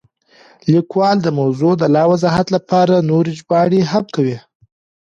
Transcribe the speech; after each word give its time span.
لیکوال 0.73 1.17
د 1.23 1.27
موضوع 1.39 1.73
د 1.77 1.83
لا 1.95 2.03
وضاحت 2.11 2.47
لپاره 2.55 3.05
نورې 3.09 3.31
ژباړې 3.39 3.81
هم 3.91 4.05
کوي. 4.15 4.37